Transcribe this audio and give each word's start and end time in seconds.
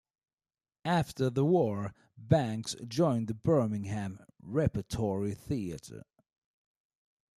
After 0.83 1.29
the 1.29 1.45
war, 1.45 1.93
Banks 2.17 2.75
joined 2.87 3.27
the 3.27 3.35
Birmingham 3.35 4.19
Repertory 4.41 5.35
Theatre. 5.35 6.05